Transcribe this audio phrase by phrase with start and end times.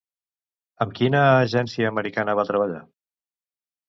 [0.85, 2.81] Amb quina agència americana va treballar?